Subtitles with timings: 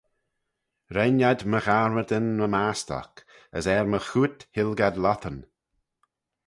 [0.95, 3.13] Rheynn ad my gharmadyn ny mast'oc:
[3.57, 5.39] as er my chooat hilg ad lottyn.